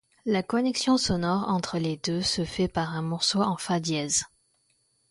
[0.25, 4.23] La connexion sonore entre les deux se fait par un morceau en fa dièse.